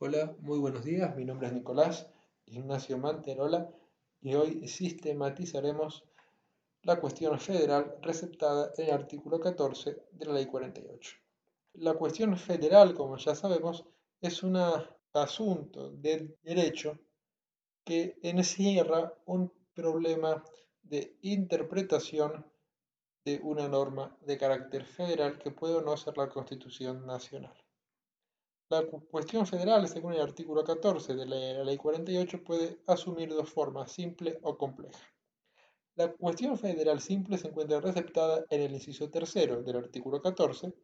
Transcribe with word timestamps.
Hola, 0.00 0.32
muy 0.42 0.60
buenos 0.60 0.84
días. 0.84 1.16
Mi 1.16 1.24
nombre 1.24 1.48
es 1.48 1.52
Nicolás 1.52 2.08
Ignacio 2.46 2.98
Manterola 2.98 3.68
y 4.20 4.32
hoy 4.36 4.68
sistematizaremos 4.68 6.04
la 6.82 7.00
cuestión 7.00 7.36
federal 7.40 7.96
receptada 8.00 8.70
en 8.78 8.84
el 8.84 8.90
artículo 8.92 9.40
14 9.40 10.04
de 10.12 10.26
la 10.26 10.34
Ley 10.34 10.46
48. 10.46 11.16
La 11.72 11.94
cuestión 11.94 12.36
federal, 12.36 12.94
como 12.94 13.16
ya 13.16 13.34
sabemos, 13.34 13.86
es 14.20 14.44
un 14.44 14.56
asunto 15.14 15.90
de 15.90 16.32
derecho 16.44 16.96
que 17.84 18.20
encierra 18.22 19.12
un 19.26 19.52
problema 19.74 20.44
de 20.80 21.16
interpretación 21.22 22.46
de 23.24 23.40
una 23.42 23.66
norma 23.66 24.16
de 24.20 24.38
carácter 24.38 24.84
federal 24.84 25.40
que 25.40 25.50
puede 25.50 25.74
o 25.74 25.82
no 25.82 25.96
ser 25.96 26.16
la 26.16 26.28
Constitución 26.28 27.04
Nacional. 27.04 27.56
La 28.70 28.84
cuestión 28.84 29.46
federal, 29.46 29.88
según 29.88 30.12
el 30.12 30.20
artículo 30.20 30.62
14 30.62 31.14
de 31.14 31.24
la 31.24 31.64
Ley 31.64 31.78
48, 31.78 32.44
puede 32.44 32.78
asumir 32.86 33.30
dos 33.30 33.48
formas, 33.48 33.90
simple 33.90 34.38
o 34.42 34.58
compleja. 34.58 35.00
La 35.94 36.12
cuestión 36.12 36.58
federal 36.58 37.00
simple 37.00 37.38
se 37.38 37.48
encuentra 37.48 37.80
receptada 37.80 38.44
en 38.50 38.60
el 38.60 38.74
inciso 38.74 39.08
tercero 39.08 39.62
del 39.62 39.78
artículo 39.78 40.20
14 40.20 40.74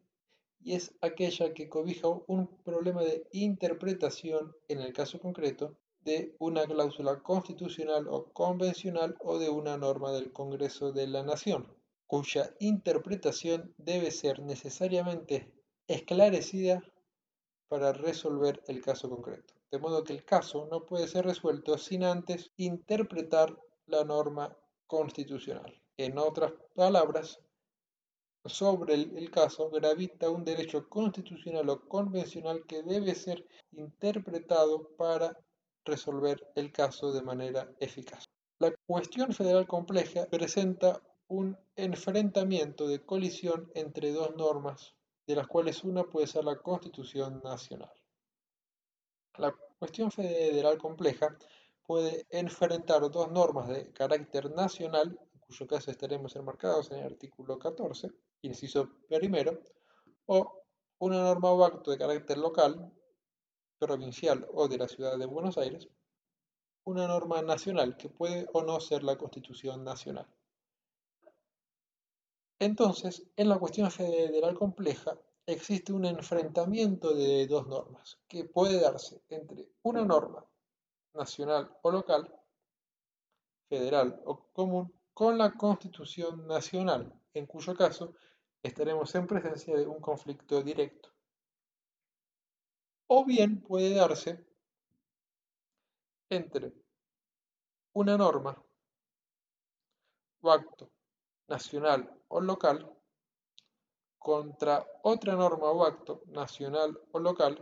y 0.61 0.73
es 0.73 0.95
aquella 1.01 1.53
que 1.53 1.69
cobija 1.69 2.07
un 2.07 2.47
problema 2.63 3.03
de 3.03 3.27
interpretación, 3.33 4.55
en 4.67 4.81
el 4.81 4.91
caso 4.91 5.19
concreto, 5.19 5.77
de 5.99 6.35
una 6.39 6.65
cláusula 6.65 7.21
constitucional 7.21 8.07
o 8.07 8.33
convencional 8.33 9.15
o 9.19 9.37
de 9.37 9.51
una 9.51 9.77
norma 9.77 10.11
del 10.11 10.33
Congreso 10.33 10.91
de 10.91 11.05
la 11.05 11.21
Nación, 11.21 11.71
cuya 12.07 12.55
interpretación 12.59 13.75
debe 13.77 14.09
ser 14.09 14.39
necesariamente 14.39 15.53
esclarecida 15.87 16.81
para 17.67 17.93
resolver 17.93 18.61
el 18.67 18.81
caso 18.81 19.09
concreto. 19.09 19.53
De 19.71 19.79
modo 19.79 20.03
que 20.03 20.13
el 20.13 20.23
caso 20.23 20.67
no 20.71 20.85
puede 20.85 21.07
ser 21.07 21.25
resuelto 21.25 21.77
sin 21.77 22.03
antes 22.03 22.51
interpretar 22.57 23.57
la 23.87 24.03
norma 24.03 24.55
constitucional. 24.87 25.81
En 25.97 26.17
otras 26.17 26.53
palabras, 26.73 27.39
sobre 28.45 28.93
el, 28.93 29.31
caso 29.31 29.69
gravita 29.71 30.29
un 30.29 30.45
derecho 30.45 30.87
constitucional 30.87 31.67
o 31.69 31.87
convencional 31.87 32.65
que 32.67 32.83
debe 32.83 33.15
ser 33.15 33.45
interpretado 33.71 34.89
para 34.97 35.37
resolver 35.83 36.47
el 36.55 36.71
caso 36.71 37.11
de 37.11 37.23
manera 37.23 37.71
eficaz. 37.79 38.25
La 38.59 38.73
cuestión 38.85 39.33
federal 39.33 39.67
compleja 39.67 40.27
presenta 40.27 41.01
un 41.27 41.57
enfrentamiento 41.75 42.87
de 42.87 43.03
colisión 43.03 43.71
entre 43.73 44.11
dos 44.11 44.35
normas 44.35 44.95
de 45.25 45.35
las 45.35 45.47
cuales 45.47 45.83
una 45.83 46.03
puede 46.03 46.27
ser 46.27 46.43
la 46.43 46.57
Constitución 46.57 47.41
Nacional. 47.43 47.91
La 49.37 49.53
cuestión 49.77 50.11
federal 50.11 50.77
compleja 50.77 51.35
puede 51.85 52.25
enfrentar 52.29 53.09
dos 53.11 53.31
normas 53.31 53.67
de 53.67 53.91
carácter 53.91 54.51
nacional, 54.51 55.19
en 55.33 55.39
cuyo 55.39 55.67
caso 55.67 55.91
estaremos 55.91 56.35
enmarcados 56.35 56.91
en 56.91 56.99
el 56.99 57.05
artículo 57.05 57.59
14, 57.59 58.09
inciso 58.41 58.89
primero, 59.07 59.59
o 60.25 60.63
una 60.99 61.21
norma 61.21 61.51
o 61.51 61.63
acto 61.63 61.91
de 61.91 61.97
carácter 61.97 62.37
local, 62.37 62.91
provincial 63.77 64.47
o 64.53 64.67
de 64.67 64.77
la 64.77 64.87
ciudad 64.87 65.17
de 65.17 65.25
Buenos 65.25 65.57
Aires, 65.57 65.89
una 66.85 67.07
norma 67.07 67.41
nacional 67.41 67.97
que 67.97 68.09
puede 68.09 68.47
o 68.53 68.63
no 68.63 68.79
ser 68.79 69.03
la 69.03 69.17
Constitución 69.17 69.83
Nacional. 69.83 70.27
Entonces, 72.59 73.23
en 73.35 73.49
la 73.49 73.59
cuestión 73.59 73.91
federal 73.91 74.57
compleja 74.57 75.17
existe 75.45 75.91
un 75.91 76.05
enfrentamiento 76.05 77.13
de 77.13 77.45
dos 77.47 77.67
normas 77.67 78.17
que 78.27 78.45
puede 78.45 78.79
darse 78.79 79.21
entre 79.29 79.67
una 79.83 80.05
norma 80.05 80.45
nacional 81.13 81.77
o 81.81 81.91
local, 81.91 82.33
federal 83.69 84.21
o 84.25 84.47
común, 84.53 84.93
con 85.13 85.37
la 85.37 85.51
Constitución 85.53 86.47
Nacional, 86.47 87.13
en 87.33 87.45
cuyo 87.45 87.75
caso 87.75 88.15
estaremos 88.63 89.13
en 89.15 89.27
presencia 89.27 89.75
de 89.77 89.87
un 89.87 89.99
conflicto 89.99 90.61
directo. 90.61 91.09
O 93.07 93.23
bien 93.25 93.61
puede 93.61 93.93
darse 93.93 94.45
entre 96.29 96.73
una 97.93 98.17
norma 98.17 98.61
o 100.41 100.51
acto 100.51 100.89
nacional 101.47 102.09
o 102.27 102.41
local 102.41 102.91
contra 104.17 104.85
otra 105.03 105.35
norma 105.35 105.69
o 105.71 105.85
acto, 105.85 106.23
nacional 106.27 106.99
o 107.11 107.19
local, 107.19 107.53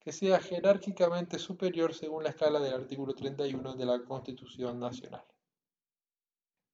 que 0.00 0.10
sea 0.10 0.40
jerárquicamente 0.40 1.38
superior 1.38 1.94
según 1.94 2.24
la 2.24 2.30
escala 2.30 2.58
del 2.58 2.74
artículo 2.74 3.14
31 3.14 3.74
de 3.74 3.86
la 3.86 4.02
Constitución 4.02 4.80
Nacional. 4.80 5.24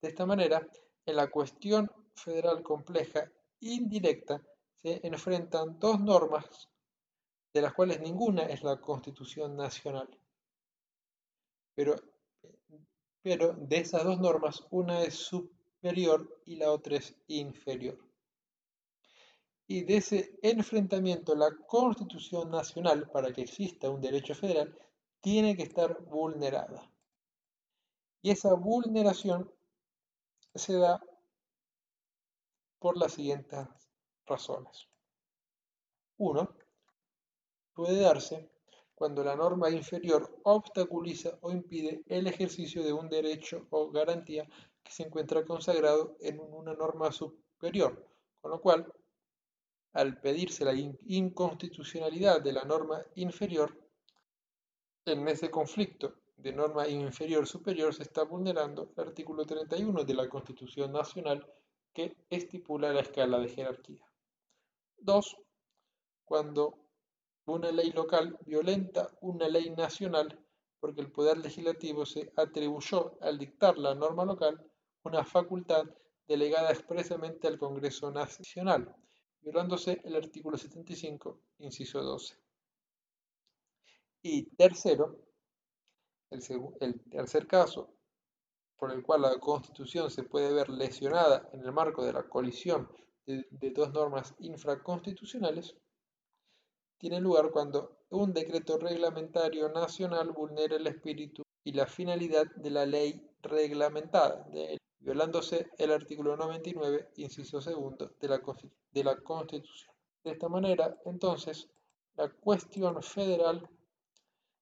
De 0.01 0.09
esta 0.09 0.25
manera, 0.25 0.67
en 1.05 1.17
la 1.17 1.31
cuestión 1.31 1.91
federal 2.15 2.63
compleja 2.63 3.31
indirecta 3.61 4.41
se 4.81 5.07
enfrentan 5.07 5.79
dos 5.79 6.01
normas, 6.01 6.71
de 7.53 7.61
las 7.61 7.75
cuales 7.75 8.01
ninguna 8.01 8.45
es 8.45 8.63
la 8.63 8.81
Constitución 8.81 9.57
Nacional. 9.57 10.09
Pero, 11.75 11.97
pero 13.21 13.53
de 13.53 13.77
esas 13.77 14.05
dos 14.05 14.19
normas, 14.19 14.65
una 14.71 15.03
es 15.03 15.15
superior 15.15 15.58
superior 15.78 16.43
y 16.44 16.56
la 16.56 16.72
otra 16.72 16.97
es 16.97 17.15
inferior. 17.28 17.99
Y 19.66 19.84
de 19.84 19.99
ese 19.99 20.39
enfrentamiento, 20.43 21.34
la 21.37 21.50
Constitución 21.66 22.50
Nacional, 22.50 23.09
para 23.11 23.33
que 23.33 23.43
exista 23.43 23.91
un 23.91 24.00
derecho 24.00 24.34
federal, 24.34 24.77
tiene 25.21 25.56
que 25.56 25.62
estar 25.62 26.03
vulnerada. 26.05 26.91
Y 28.22 28.31
esa 28.31 28.55
vulneración 28.55 29.53
se 30.55 30.75
da 30.75 31.00
por 32.78 32.97
las 32.97 33.12
siguientes 33.12 33.69
razones. 34.27 34.88
Uno, 36.17 36.56
puede 37.75 38.00
darse 38.00 38.50
cuando 38.99 39.23
la 39.23 39.37
norma 39.37 39.71
inferior 39.71 40.41
obstaculiza 40.43 41.39
o 41.43 41.53
impide 41.53 42.03
el 42.09 42.27
ejercicio 42.27 42.83
de 42.83 42.93
un 42.93 43.09
derecho 43.09 43.65
o 43.71 43.93
garantía 43.93 44.49
se 44.89 45.05
encuentra 45.05 45.45
consagrado 45.45 46.17
en 46.19 46.41
una 46.41 46.75
norma 46.75 47.13
superior, 47.13 48.05
con 48.41 48.51
lo 48.51 48.61
cual, 48.61 48.93
al 49.93 50.21
pedirse 50.21 50.65
la 50.65 50.75
inconstitucionalidad 50.75 52.43
de 52.43 52.53
la 52.53 52.65
norma 52.65 53.01
inferior, 53.15 53.73
en 55.07 55.29
ese 55.29 55.49
conflicto 55.49 56.17
de 56.37 56.53
norma 56.53 56.89
inferior-superior 56.89 57.95
se 57.95 58.03
está 58.03 58.25
vulnerando 58.25 58.91
el 58.97 59.05
artículo 59.05 59.47
31 59.47 60.03
de 60.03 60.15
la 60.15 60.29
Constitución 60.29 60.91
Nacional 60.91 61.47
que 61.93 62.17
estipula 62.31 62.93
la 62.93 63.03
escala 63.03 63.39
de 63.39 63.49
jerarquía. 63.49 64.05
2. 64.99 65.37
Cuando 66.25 66.88
una 67.53 67.71
ley 67.71 67.91
local 67.93 68.39
violenta 68.45 69.09
una 69.21 69.49
ley 69.49 69.71
nacional 69.71 70.39
porque 70.81 71.01
el 71.01 71.11
Poder 71.11 71.39
Legislativo 71.39 72.07
se 72.07 72.33
atribuyó 72.37 73.19
al 73.21 73.39
dictar 73.39 73.79
la 73.79 73.95
norma 73.95 74.25
local 74.25 74.65
una 75.03 75.25
facultad 75.25 75.85
delegada 76.27 76.71
expresamente 76.71 77.49
al 77.49 77.59
Congreso 77.59 78.11
Nacional, 78.11 78.95
violándose 79.41 80.01
el 80.05 80.15
artículo 80.15 80.57
75, 80.57 81.41
inciso 81.59 82.03
12. 82.03 82.37
Y 84.23 84.43
tercero, 84.57 85.17
el, 86.31 87.01
tercer 87.11 87.47
caso 87.47 87.95
por 88.77 88.93
el 88.93 89.03
cual 89.03 89.23
la 89.23 89.39
Constitución 89.41 90.11
se 90.11 90.23
puede 90.23 90.53
ver 90.53 90.69
lesionada 90.69 91.49
en 91.53 91.61
el 91.65 91.73
marco 91.73 92.05
de 92.05 92.13
la 92.13 92.29
colisión 92.29 92.89
de, 93.27 93.71
dos 93.71 93.93
normas 93.93 94.35
infraconstitucionales, 94.39 95.77
tiene 96.99 97.21
lugar 97.21 97.51
cuando 97.51 97.99
un 98.11 98.33
decreto 98.33 98.77
reglamentario 98.79 99.69
nacional 99.69 100.33
vulnera 100.33 100.77
el 100.77 100.87
espíritu 100.87 101.43
y 101.65 101.73
la 101.73 101.87
finalidad 101.87 102.47
de 102.56 102.71
la 102.71 102.87
ley 102.87 103.31
reglamentada, 103.43 104.47
violándose 104.99 105.71
el 105.79 105.93
artículo 105.93 106.37
99, 106.37 107.11
inciso 107.17 107.61
segundo 107.61 108.12
de 108.21 108.29
la, 108.29 108.43
de 108.93 109.05
la 109.05 109.17
Constitución. 109.21 109.95
De 110.25 110.33
esta 110.33 110.49
manera, 110.49 110.99
entonces, 111.05 111.69
la 112.17 112.29
cuestión 112.29 113.01
federal 113.03 113.69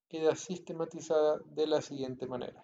queda 0.07 0.35
sistematizada 0.35 1.39
de 1.45 1.67
la 1.67 1.81
siguiente 1.81 2.27
manera. 2.27 2.63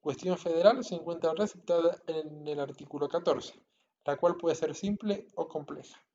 Cuestión 0.00 0.38
federal 0.38 0.84
se 0.84 0.94
encuentra 0.94 1.34
receptada 1.34 2.00
en 2.06 2.46
el 2.46 2.60
artículo 2.60 3.08
14, 3.08 3.60
la 4.04 4.16
cual 4.16 4.36
puede 4.36 4.54
ser 4.54 4.74
simple 4.74 5.26
o 5.34 5.48
compleja. 5.48 6.05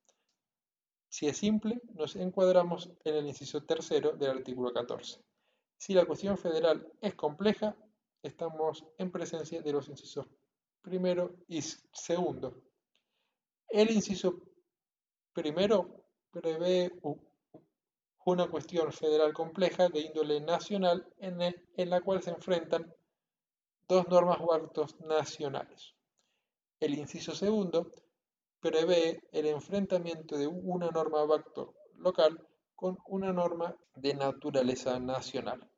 Si 1.11 1.27
es 1.27 1.35
simple, 1.35 1.81
nos 1.93 2.15
encuadramos 2.15 2.89
en 3.03 3.15
el 3.15 3.27
inciso 3.27 3.61
tercero 3.63 4.13
del 4.13 4.29
artículo 4.29 4.71
14. 4.71 5.21
Si 5.77 5.93
la 5.93 6.05
cuestión 6.05 6.37
federal 6.37 6.89
es 7.01 7.15
compleja, 7.15 7.75
estamos 8.23 8.85
en 8.97 9.11
presencia 9.11 9.61
de 9.61 9.73
los 9.73 9.89
incisos 9.89 10.25
primero 10.81 11.35
y 11.49 11.61
segundo. 11.61 12.63
El 13.67 13.91
inciso 13.91 14.41
primero 15.33 16.05
prevé 16.31 16.93
una 18.25 18.47
cuestión 18.49 18.93
federal 18.93 19.33
compleja 19.33 19.89
de 19.89 19.99
índole 19.99 20.39
nacional 20.39 21.05
en, 21.17 21.89
la 21.89 21.99
cual 21.99 22.23
se 22.23 22.29
enfrentan 22.29 22.95
dos 23.85 24.07
normas 24.07 24.37
o 24.39 24.53
actos 24.53 24.97
nacionales. 25.01 25.93
El 26.79 26.97
inciso 26.97 27.35
segundo 27.35 27.91
prevé 28.61 29.27
el 29.31 29.47
enfrentamiento 29.47 30.37
de 30.37 30.47
una 30.47 30.89
norma 30.91 31.23
o 31.23 31.33
acto 31.33 31.73
local 31.95 32.47
con 32.75 32.97
una 33.07 33.33
norma 33.33 33.75
de 33.95 34.13
naturaleza 34.13 34.99
nacional. 34.99 35.69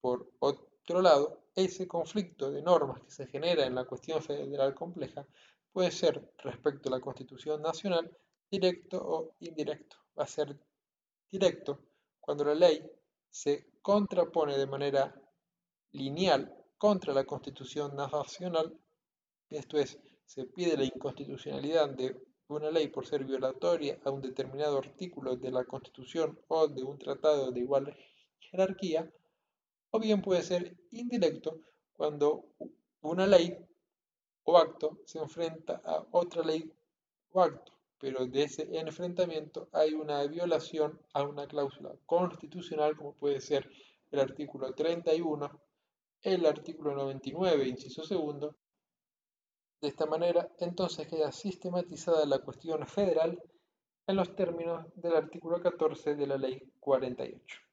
Por 0.00 0.32
otro 0.38 1.02
lado, 1.02 1.44
ese 1.54 1.86
conflicto 1.86 2.50
de 2.50 2.62
normas 2.62 3.02
que 3.02 3.10
se 3.10 3.26
genera 3.26 3.66
en 3.66 3.74
la 3.74 3.84
cuestión 3.84 4.22
federal 4.22 4.74
compleja 4.74 5.26
puede 5.72 5.90
ser 5.90 6.32
respecto 6.38 6.88
a 6.88 6.92
la 6.92 7.00
Constitución 7.00 7.60
Nacional 7.60 8.16
directo 8.50 8.98
o 8.98 9.34
indirecto. 9.40 9.96
Va 10.18 10.24
a 10.24 10.26
ser 10.26 10.58
directo 11.30 11.80
cuando 12.20 12.44
la 12.44 12.54
ley 12.54 12.90
se 13.28 13.72
contrapone 13.82 14.56
de 14.56 14.66
manera 14.66 15.14
lineal 15.92 16.56
contra 16.78 17.12
la 17.12 17.24
Constitución 17.24 17.94
Nacional, 17.94 18.78
esto 19.50 19.78
es, 19.78 19.98
se 20.30 20.44
pide 20.44 20.76
la 20.76 20.84
inconstitucionalidad 20.84 21.90
de 21.90 22.16
una 22.46 22.70
ley 22.70 22.86
por 22.86 23.04
ser 23.04 23.24
violatoria 23.24 23.98
a 24.04 24.12
un 24.12 24.22
determinado 24.22 24.78
artículo 24.78 25.34
de 25.34 25.50
la 25.50 25.64
Constitución 25.64 26.38
o 26.46 26.68
de 26.68 26.84
un 26.84 26.98
tratado 26.98 27.50
de 27.50 27.58
igual 27.58 27.96
jerarquía, 28.38 29.12
o 29.90 29.98
bien 29.98 30.22
puede 30.22 30.44
ser 30.44 30.76
indirecto 30.92 31.58
cuando 31.92 32.44
una 33.00 33.26
ley 33.26 33.58
o 34.44 34.56
acto 34.56 35.00
se 35.04 35.18
enfrenta 35.18 35.82
a 35.84 36.06
otra 36.12 36.44
ley 36.44 36.72
o 37.32 37.42
acto, 37.42 37.72
pero 37.98 38.24
de 38.24 38.44
ese 38.44 38.68
enfrentamiento 38.78 39.68
hay 39.72 39.94
una 39.94 40.24
violación 40.28 41.00
a 41.12 41.24
una 41.24 41.48
cláusula 41.48 41.92
constitucional 42.06 42.96
como 42.96 43.14
puede 43.14 43.40
ser 43.40 43.68
el 44.12 44.20
artículo 44.20 44.72
31, 44.74 45.60
el 46.22 46.46
artículo 46.46 46.94
99, 46.94 47.66
inciso 47.66 48.04
segundo. 48.04 48.54
De 49.80 49.88
esta 49.88 50.04
manera, 50.04 50.48
entonces 50.58 51.08
queda 51.08 51.32
sistematizada 51.32 52.26
la 52.26 52.40
cuestión 52.40 52.86
federal 52.86 53.42
en 54.06 54.16
los 54.16 54.34
términos 54.36 54.84
del 54.96 55.16
artículo 55.16 55.60
14 55.62 56.16
de 56.16 56.26
la 56.26 56.36
ley 56.36 56.72
48. 56.80 57.69